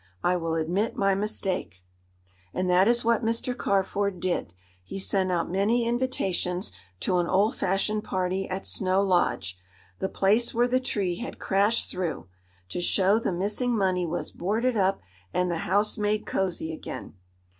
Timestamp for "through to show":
11.91-13.19